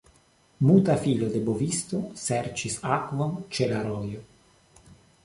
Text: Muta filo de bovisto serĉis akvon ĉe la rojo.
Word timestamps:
Muta 0.67 0.93
filo 1.01 1.27
de 1.33 1.41
bovisto 1.49 1.99
serĉis 2.21 2.79
akvon 2.97 3.37
ĉe 3.59 3.69
la 3.75 3.83
rojo. 3.89 4.23